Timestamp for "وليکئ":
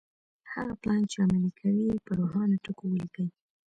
2.89-3.25